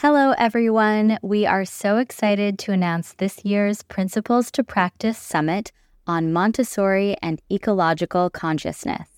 [0.00, 1.18] Hello, everyone.
[1.22, 5.72] We are so excited to announce this year's Principles to Practice Summit
[6.06, 9.08] on Montessori and Ecological Consciousness.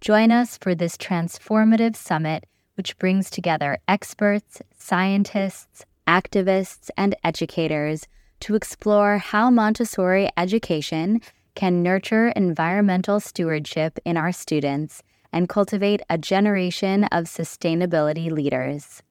[0.00, 2.46] Join us for this transformative summit,
[2.78, 8.06] which brings together experts, scientists, activists, and educators
[8.40, 11.20] to explore how Montessori education
[11.54, 19.02] can nurture environmental stewardship in our students and cultivate a generation of sustainability leaders.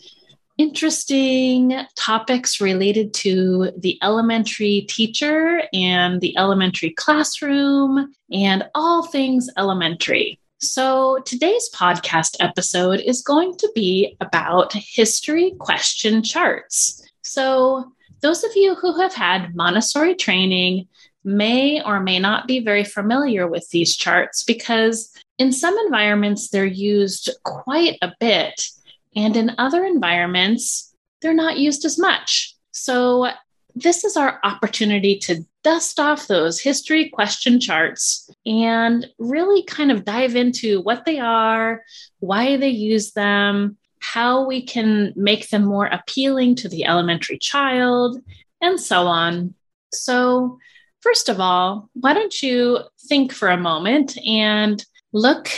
[0.62, 10.38] interesting topics related to the elementary teacher and the elementary classroom and all things elementary.
[10.60, 17.02] So, today's podcast episode is going to be about history question charts.
[17.22, 20.86] So, those of you who have had Montessori training
[21.24, 26.64] may or may not be very familiar with these charts because in some environments they're
[26.64, 28.68] used quite a bit,
[29.14, 32.56] and in other environments they're not used as much.
[32.72, 33.28] So,
[33.74, 40.04] this is our opportunity to dust off those history question charts and really kind of
[40.04, 41.82] dive into what they are,
[42.18, 48.20] why they use them, how we can make them more appealing to the elementary child,
[48.60, 49.54] and so on.
[49.92, 50.58] So,
[51.00, 55.48] first of all, why don't you think for a moment and look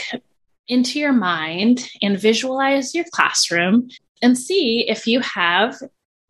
[0.67, 3.89] into your mind and visualize your classroom
[4.21, 5.77] and see if you have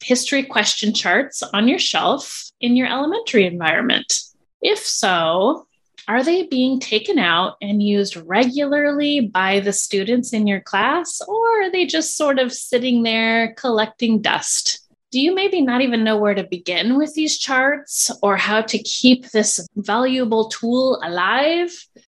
[0.04, 4.22] history question charts on your shelf in your elementary environment.
[4.62, 5.68] If so,
[6.08, 11.64] are they being taken out and used regularly by the students in your class, or
[11.64, 14.82] are they just sort of sitting there collecting dust?
[15.12, 18.78] Do you maybe not even know where to begin with these charts or how to
[18.84, 21.72] keep this valuable tool alive?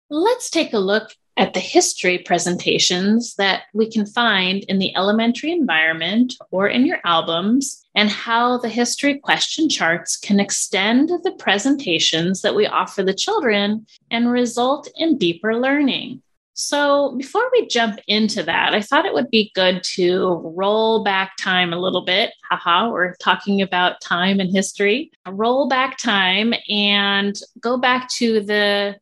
[0.09, 5.53] Let's take a look at the history presentations that we can find in the elementary
[5.53, 12.41] environment or in your albums, and how the history question charts can extend the presentations
[12.41, 16.22] that we offer the children and result in deeper learning.
[16.55, 21.38] So, before we jump into that, I thought it would be good to roll back
[21.38, 22.33] time a little bit.
[22.51, 25.09] Haha, we're talking about time and history.
[25.25, 28.97] Roll back time and go back to the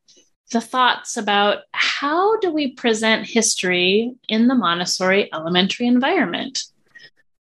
[0.50, 6.64] the thoughts about how do we present history in the Montessori elementary environment.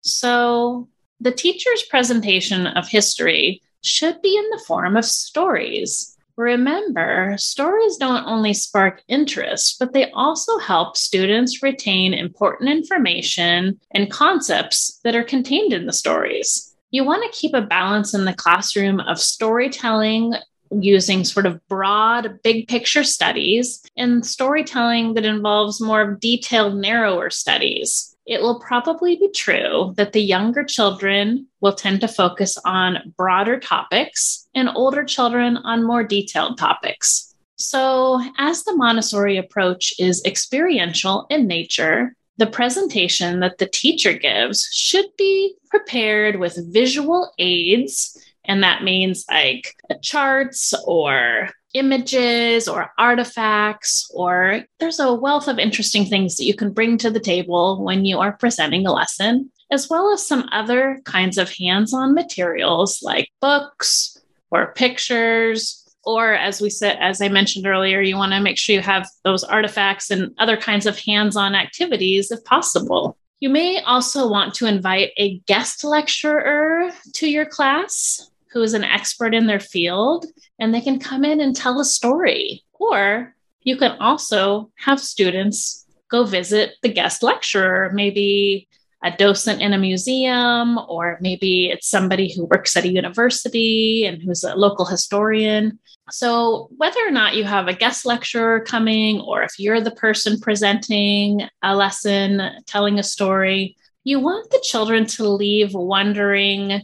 [0.01, 0.89] So,
[1.21, 6.17] the teacher's presentation of history should be in the form of stories.
[6.37, 14.11] Remember, stories don't only spark interest, but they also help students retain important information and
[14.11, 16.77] concepts that are contained in the stories.
[16.91, 20.35] You want to keep a balance in the classroom of storytelling
[20.71, 27.31] using sort of broad, big picture studies and storytelling that involves more of detailed, narrower
[27.31, 28.17] studies.
[28.27, 33.61] It will probably be true that the younger children will tend to focus on broader
[33.61, 37.35] topics and older children on more detailed topics.
[37.55, 44.69] So, as the Montessori approach is experiential in nature, the presentation that the teacher gives
[44.73, 54.11] should be prepared with visual aids and that means like charts or images or artifacts,
[54.15, 58.05] or there's a wealth of interesting things that you can bring to the table when
[58.05, 63.01] you are presenting a lesson, as well as some other kinds of hands on materials
[63.03, 64.17] like books,
[64.51, 65.83] or pictures.
[66.05, 69.09] Or as we said as i mentioned earlier you want to make sure you have
[69.25, 73.19] those artifacts and other kinds of hands-on activities if possible.
[73.41, 78.85] You may also want to invite a guest lecturer to your class who is an
[78.85, 80.25] expert in their field
[80.59, 85.85] and they can come in and tell a story or you can also have students
[86.11, 88.67] go visit the guest lecturer maybe
[89.05, 94.23] a docent in a museum, or maybe it's somebody who works at a university and
[94.23, 95.79] who's a local historian.
[96.11, 100.41] So, whether or not you have a guest lecturer coming, or if you're the person
[100.41, 106.83] presenting a lesson, telling a story, you want the children to leave wondering,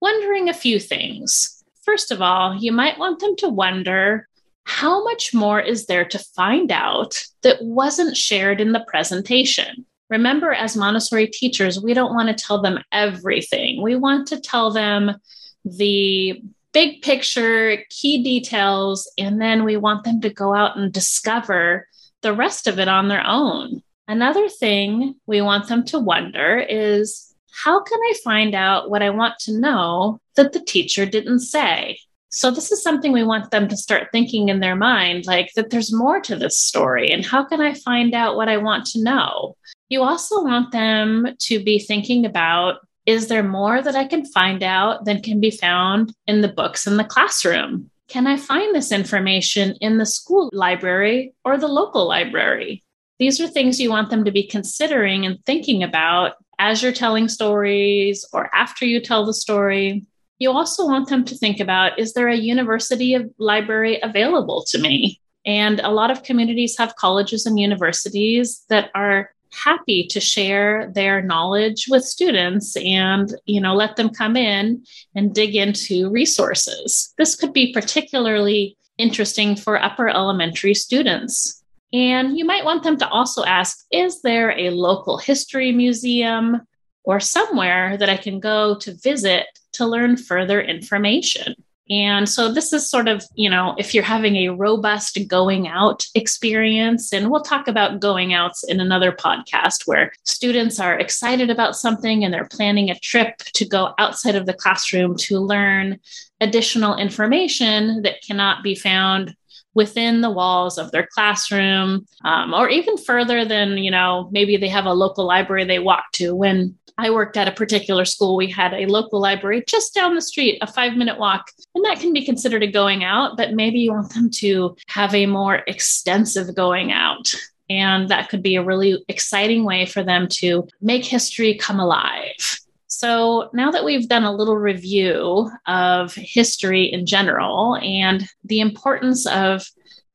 [0.00, 1.62] wondering a few things.
[1.82, 4.28] First of all, you might want them to wonder
[4.64, 9.86] how much more is there to find out that wasn't shared in the presentation?
[10.10, 13.82] Remember, as Montessori teachers, we don't want to tell them everything.
[13.82, 15.16] We want to tell them
[15.64, 16.42] the
[16.72, 21.88] big picture, key details, and then we want them to go out and discover
[22.22, 23.82] the rest of it on their own.
[24.06, 27.27] Another thing we want them to wonder is
[27.64, 31.98] how can I find out what I want to know that the teacher didn't say?
[32.30, 35.70] So, this is something we want them to start thinking in their mind like that
[35.70, 37.10] there's more to this story.
[37.10, 39.56] And how can I find out what I want to know?
[39.88, 42.76] You also want them to be thinking about
[43.06, 46.86] is there more that I can find out than can be found in the books
[46.86, 47.90] in the classroom?
[48.08, 52.84] Can I find this information in the school library or the local library?
[53.18, 57.28] These are things you want them to be considering and thinking about as you're telling
[57.28, 60.04] stories or after you tell the story.
[60.38, 65.20] You also want them to think about is there a university library available to me?
[65.44, 71.22] And a lot of communities have colleges and universities that are happy to share their
[71.22, 74.84] knowledge with students and you know let them come in
[75.14, 81.57] and dig into resources this could be particularly interesting for upper elementary students
[81.92, 86.60] and you might want them to also ask is there a local history museum
[87.04, 91.54] or somewhere that i can go to visit to learn further information?
[91.90, 96.04] And so this is sort of, you know, if you're having a robust going out
[96.14, 101.76] experience, and we'll talk about going outs in another podcast where students are excited about
[101.76, 105.98] something and they're planning a trip to go outside of the classroom to learn
[106.42, 109.34] additional information that cannot be found
[109.74, 114.68] within the walls of their classroom um, or even further than you know maybe they
[114.68, 118.36] have a local library they walk to when I worked at a particular school.
[118.36, 121.52] We had a local library just down the street, a five minute walk.
[121.76, 125.14] And that can be considered a going out, but maybe you want them to have
[125.14, 127.32] a more extensive going out.
[127.70, 132.58] And that could be a really exciting way for them to make history come alive.
[132.98, 139.24] So, now that we've done a little review of history in general and the importance
[139.24, 139.64] of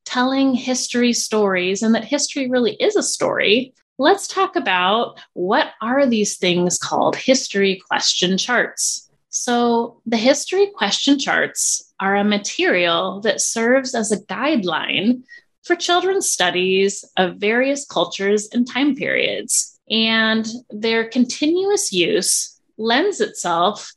[0.04, 6.04] telling history stories and that history really is a story, let's talk about what are
[6.04, 9.10] these things called history question charts.
[9.30, 15.22] So, the history question charts are a material that serves as a guideline
[15.62, 19.80] for children's studies of various cultures and time periods.
[19.88, 23.92] And their continuous use lends itself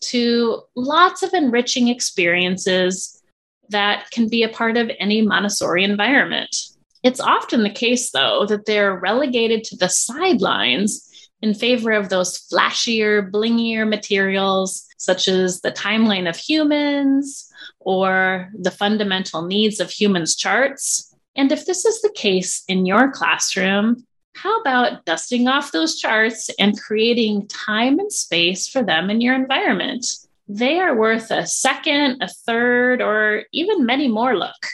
[0.00, 3.22] to lots of enriching experiences
[3.68, 6.54] that can be a part of any Montessori environment.
[7.02, 11.06] It's often the case, though, that they're relegated to the sidelines
[11.42, 18.70] in favor of those flashier, blingier materials, such as the timeline of humans or the
[18.70, 21.14] fundamental needs of humans charts.
[21.36, 26.50] And if this is the case in your classroom, how about dusting off those charts
[26.58, 30.06] and creating time and space for them in your environment?
[30.48, 34.66] They are worth a second, a third, or even many more look.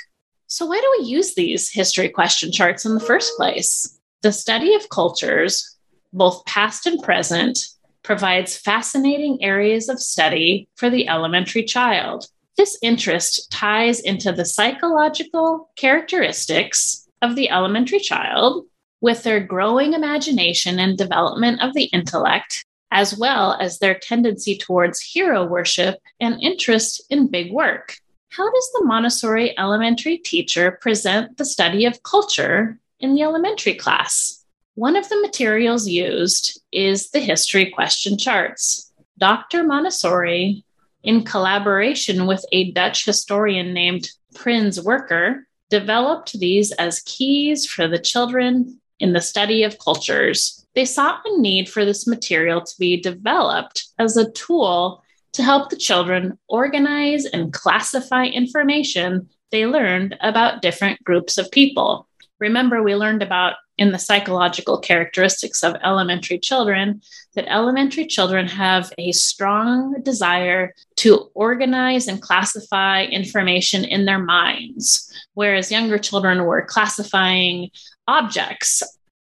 [0.46, 3.98] So, why do we use these history question charts in the first place?
[4.22, 5.76] The study of cultures,
[6.12, 7.58] both past and present,
[8.02, 12.28] provides fascinating areas of study for the elementary child.
[12.56, 18.64] This interest ties into the psychological characteristics of the elementary child
[19.06, 25.00] with their growing imagination and development of the intellect, as well as their tendency towards
[25.00, 27.98] hero worship and interest in big work.
[28.30, 34.44] How does the Montessori elementary teacher present the study of culture in the elementary class?
[34.74, 38.92] One of the materials used is the history question charts.
[39.18, 39.62] Dr.
[39.62, 40.64] Montessori,
[41.04, 48.00] in collaboration with a Dutch historian named Prins Worker, developed these as keys for the
[48.00, 50.66] children in the study of cultures.
[50.74, 55.70] They saw a need for this material to be developed as a tool to help
[55.70, 62.08] the children organize and classify information they learned about different groups of people.
[62.40, 67.02] Remember, we learned about in the psychological characteristics of elementary children
[67.34, 75.12] that elementary children have a strong desire to organize and classify information in their minds,
[75.34, 77.70] whereas younger children were classifying
[78.08, 78.82] objects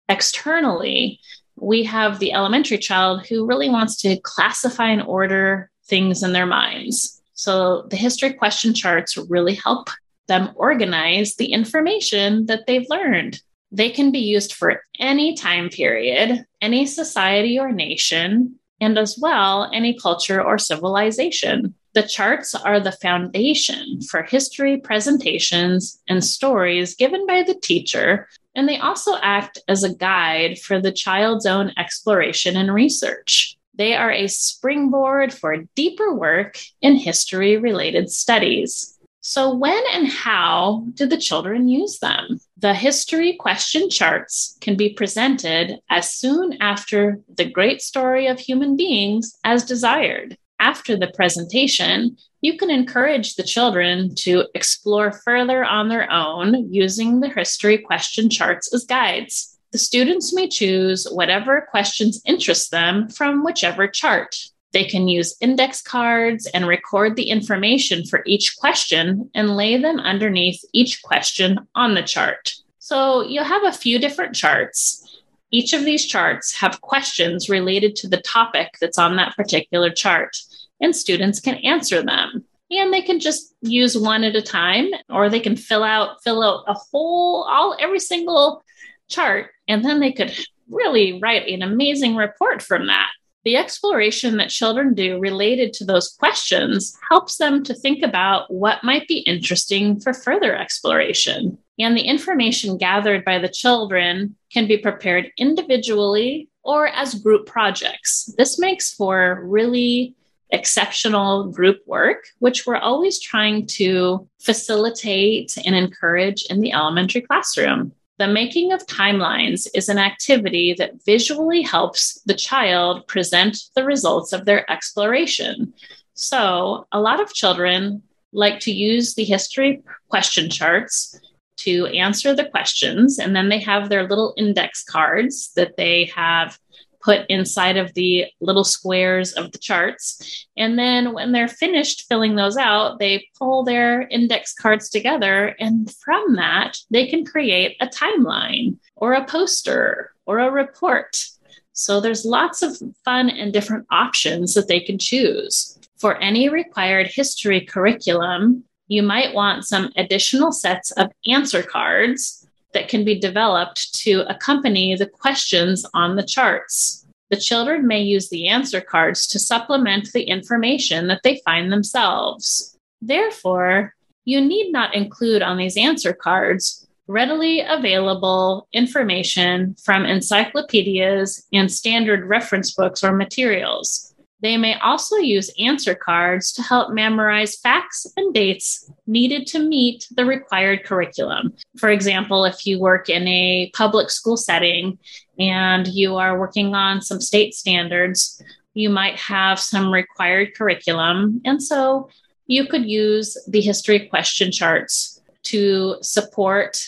[0.09, 1.21] externally.
[1.57, 6.47] We have the elementary child who really wants to classify and order things in their
[6.47, 7.21] minds.
[7.35, 9.89] So the history question charts really help
[10.29, 13.41] them organize the information that they've learned.
[13.73, 19.71] They can be used for any time period, any society or nation, and as well,
[19.73, 21.75] any culture or civilization.
[21.95, 28.29] The charts are the foundation for history presentations and stories given by the teacher,
[28.61, 33.57] and they also act as a guide for the child's own exploration and research.
[33.73, 38.99] They are a springboard for deeper work in history related studies.
[39.23, 42.39] So, when and how did the children use them?
[42.59, 48.77] The history question charts can be presented as soon after the great story of human
[48.77, 50.37] beings as desired.
[50.61, 57.21] After the presentation, you can encourage the children to explore further on their own using
[57.21, 59.59] the history question charts as guides.
[59.73, 64.37] The students may choose whatever questions interest them from whichever chart.
[64.73, 69.99] They can use index cards and record the information for each question and lay them
[69.99, 72.53] underneath each question on the chart.
[72.79, 75.07] So you'll have a few different charts.
[75.51, 80.37] Each of these charts have questions related to the topic that's on that particular chart,
[80.81, 82.45] and students can answer them.
[82.71, 86.43] And they can just use one at a time, or they can fill out fill
[86.43, 88.63] out a whole all every single
[89.09, 90.33] chart, and then they could
[90.69, 93.11] really write an amazing report from that
[93.45, 98.85] the exploration that children do related to those questions helps them to think about what
[98.85, 101.57] might be interesting for further exploration.
[101.79, 108.31] And the information gathered by the children can be prepared individually or as group projects.
[108.37, 110.15] This makes for really
[110.53, 117.93] exceptional group work, which we're always trying to facilitate and encourage in the elementary classroom.
[118.19, 124.33] The making of timelines is an activity that visually helps the child present the results
[124.33, 125.73] of their exploration.
[126.15, 128.03] So, a lot of children
[128.33, 131.19] like to use the history question charts
[131.61, 136.59] to answer the questions, and then they have their little index cards that they have
[137.03, 140.47] put inside of the little squares of the charts.
[140.57, 145.55] And then when they're finished filling those out, they pull their index cards together.
[145.59, 151.25] And from that, they can create a timeline or a poster or a report.
[151.73, 155.79] So there's lots of fun and different options that they can choose.
[155.97, 162.40] For any required history curriculum, you might want some additional sets of answer cards
[162.73, 167.07] that can be developed to accompany the questions on the charts.
[167.31, 172.77] The children may use the answer cards to supplement the information that they find themselves.
[173.01, 181.71] Therefore, you need not include on these answer cards readily available information from encyclopedias and
[181.71, 184.10] standard reference books or materials.
[184.43, 190.07] They may also use answer cards to help memorize facts and dates needed to meet
[190.11, 191.53] the required curriculum.
[191.77, 194.99] For example, if you work in a public school setting
[195.39, 198.43] and you are working on some state standards,
[198.73, 201.41] you might have some required curriculum.
[201.45, 202.09] And so
[202.47, 206.81] you could use the history question charts to support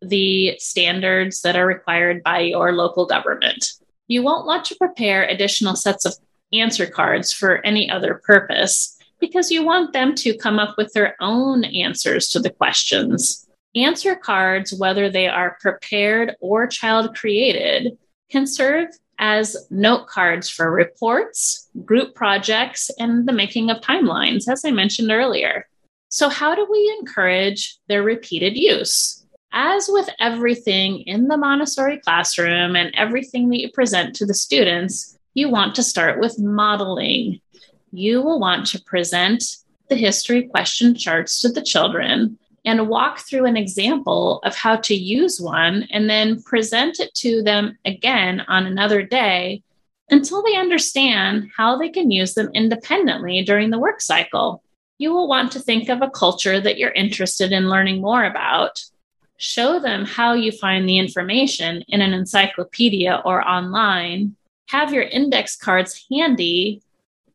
[0.00, 3.72] the standards that are required by your local government.
[4.06, 6.14] You won't want to prepare additional sets of
[6.52, 11.16] answer cards for any other purpose because you want them to come up with their
[11.20, 13.46] own answers to the questions.
[13.74, 17.98] Answer cards, whether they are prepared or child created,
[18.30, 18.88] can serve
[19.18, 25.10] as note cards for reports, group projects, and the making of timelines, as I mentioned
[25.10, 25.66] earlier.
[26.08, 29.26] So, how do we encourage their repeated use?
[29.52, 35.17] As with everything in the Montessori classroom and everything that you present to the students,
[35.38, 37.40] you want to start with modeling.
[37.92, 39.44] You will want to present
[39.88, 44.94] the history question charts to the children and walk through an example of how to
[44.94, 49.62] use one and then present it to them again on another day
[50.10, 54.62] until they understand how they can use them independently during the work cycle.
[54.98, 58.82] You will want to think of a culture that you're interested in learning more about.
[59.36, 64.34] Show them how you find the information in an encyclopedia or online
[64.68, 66.82] have your index cards handy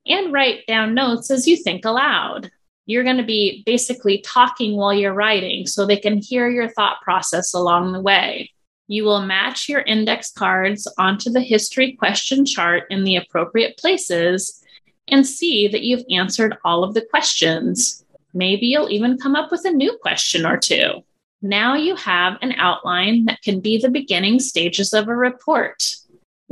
[0.06, 2.52] and write down notes as you think aloud.
[2.86, 7.02] You're going to be basically talking while you're writing so they can hear your thought
[7.02, 8.52] process along the way.
[8.88, 14.62] You will match your index cards onto the history question chart in the appropriate places
[15.08, 18.06] and see that you've answered all of the questions.
[18.34, 21.04] Maybe you'll even come up with a new question or two.
[21.42, 25.96] Now you have an outline that can be the beginning stages of a report.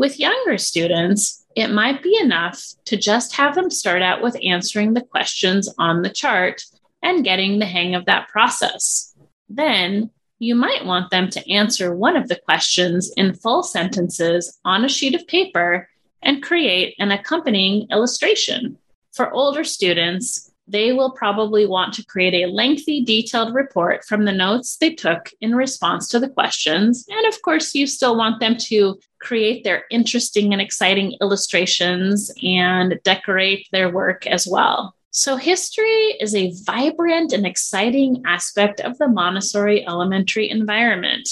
[0.01, 4.96] With younger students, it might be enough to just have them start out with answering
[4.96, 6.63] the questions on the chart
[7.03, 9.15] and getting the hang of that process.
[9.48, 14.84] Then you might want them to answer one of the questions in full sentences on
[14.84, 15.88] a sheet of paper
[16.24, 18.79] and create an accompanying illustration.
[19.13, 24.32] For older students, they will probably want to create a lengthy, detailed report from the
[24.32, 27.06] notes they took in response to the questions.
[27.10, 33.00] And of course, you still want them to create their interesting and exciting illustrations and
[33.04, 34.96] decorate their work as well.
[35.12, 41.28] So, history is a vibrant and exciting aspect of the Montessori elementary environment.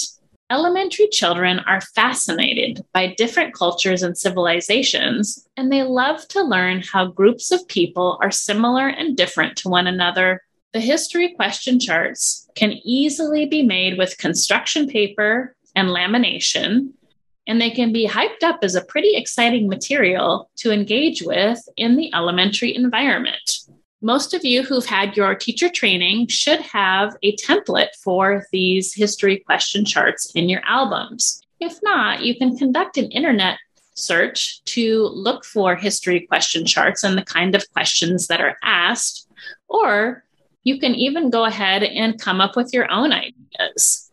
[0.50, 7.06] Elementary children are fascinated by different cultures and civilizations, and they love to learn how
[7.06, 10.42] groups of people are similar and different to one another.
[10.72, 16.94] The history question charts can easily be made with construction paper and lamination,
[17.46, 21.96] and they can be hyped up as a pretty exciting material to engage with in
[21.96, 23.60] the elementary environment
[24.02, 29.38] most of you who've had your teacher training should have a template for these history
[29.38, 31.42] question charts in your albums.
[31.60, 33.58] If not, you can conduct an internet
[33.94, 39.28] search to look for history question charts and the kind of questions that are asked,
[39.68, 40.24] or
[40.64, 44.10] you can even go ahead and come up with your own ideas.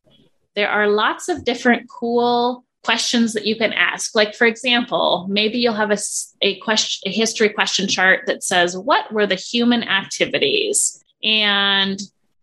[0.56, 4.15] There are lots of different cool questions that you can ask.
[4.15, 5.98] Like, for example, maybe you'll have a,
[6.41, 11.03] a question, a history question chart that says, What were the human activities?
[11.24, 12.00] And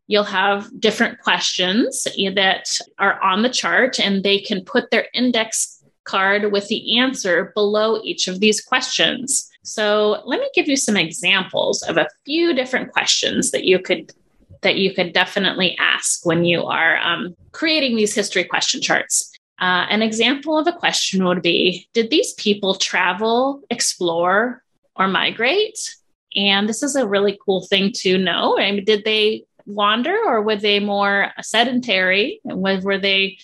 [0.07, 5.83] you'll have different questions that are on the chart, and they can put their index
[6.05, 9.51] card with the answer below each of these questions.
[9.63, 14.13] So, let me give you some examples of a few different questions that you could
[14.61, 19.31] that you could definitely ask when you are um, creating these history question charts.
[19.61, 24.63] Uh, an example of a question would be Did these people travel, explore,
[24.97, 25.97] or migrate?
[26.37, 28.59] And this is a really cool thing to know.
[28.59, 32.41] I mean, did they wander or were they more sedentary?
[32.45, 33.39] Were they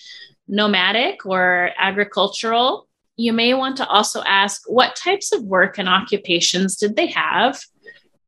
[0.47, 2.87] nomadic or agricultural?
[3.15, 7.61] You may want to also ask what types of work and occupations did they have?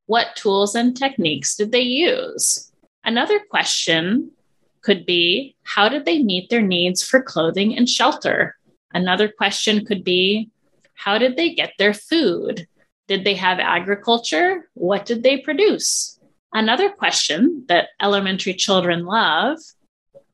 [0.06, 2.72] What tools and techniques did they use?
[3.04, 4.32] Another question
[4.84, 8.56] could be how did they meet their needs for clothing and shelter?
[8.93, 10.50] Another question could be
[10.93, 12.67] how did they get their food?
[13.08, 14.69] Did they have agriculture?
[14.74, 16.19] What did they produce?
[16.54, 19.58] Another question that elementary children love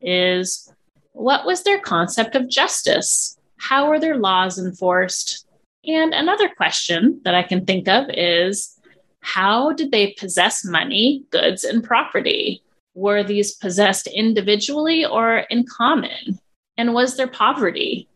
[0.01, 0.71] is
[1.13, 3.37] what was their concept of justice?
[3.57, 5.45] How were their laws enforced?
[5.85, 8.77] And another question that I can think of is
[9.21, 12.63] how did they possess money, goods, and property?
[12.99, 16.37] Were these possessed individually or in common?
[16.77, 18.09] And was there poverty?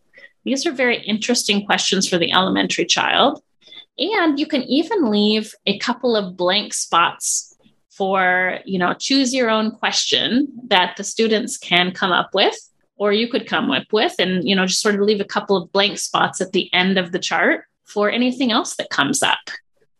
[0.43, 3.41] These are very interesting questions for the elementary child.
[3.97, 7.55] And you can even leave a couple of blank spots
[7.91, 12.57] for, you know, choose your own question that the students can come up with,
[12.97, 15.55] or you could come up with, and, you know, just sort of leave a couple
[15.55, 19.39] of blank spots at the end of the chart for anything else that comes up.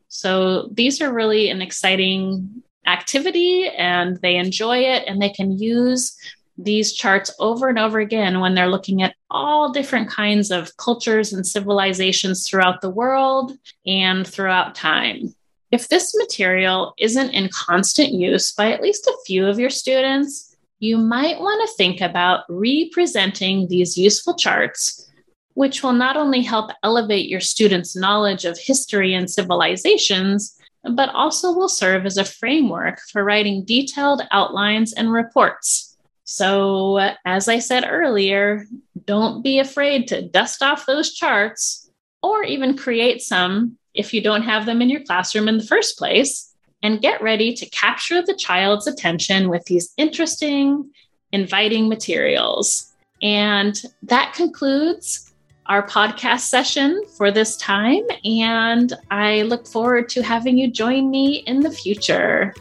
[0.09, 6.17] So these are really an exciting activity and they enjoy it and they can use
[6.57, 11.33] these charts over and over again when they're looking at all different kinds of cultures
[11.33, 13.53] and civilizations throughout the world
[13.85, 15.33] and throughout time.
[15.71, 20.55] If this material isn't in constant use by at least a few of your students,
[20.77, 25.09] you might want to think about representing these useful charts,
[25.55, 31.51] which will not only help elevate your students' knowledge of history and civilizations, but also
[31.51, 35.97] will serve as a framework for writing detailed outlines and reports.
[36.25, 38.65] So, as I said earlier,
[39.05, 41.89] don't be afraid to dust off those charts
[42.21, 45.97] or even create some if you don't have them in your classroom in the first
[45.97, 46.49] place.
[46.81, 50.91] And get ready to capture the child's attention with these interesting,
[51.31, 52.93] inviting materials.
[53.21, 55.32] And that concludes
[55.67, 61.43] our podcast session for this time, and I look forward to having you join me
[61.47, 62.53] in the future.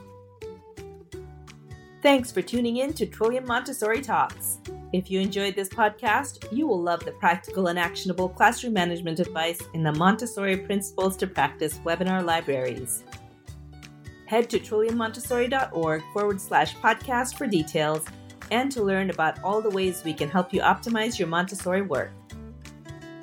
[2.01, 4.59] Thanks for tuning in to Trillium Montessori Talks.
[4.93, 9.61] If you enjoyed this podcast, you will love the practical and actionable classroom management advice
[9.75, 13.05] in the Montessori Principles to Practice webinar libraries.
[14.27, 18.05] Head to trilliummontessori.org forward slash podcast for details
[18.51, 22.11] and to learn about all the ways we can help you optimize your Montessori work.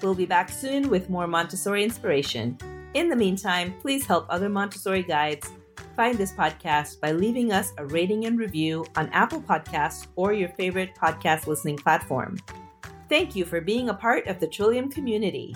[0.01, 2.57] We'll be back soon with more Montessori inspiration.
[2.93, 5.51] In the meantime, please help other Montessori guides
[5.95, 10.49] find this podcast by leaving us a rating and review on Apple Podcasts or your
[10.49, 12.37] favorite podcast listening platform.
[13.09, 15.55] Thank you for being a part of the Trillium community.